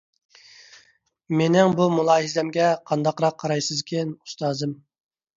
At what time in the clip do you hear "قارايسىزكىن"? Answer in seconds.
3.43-4.15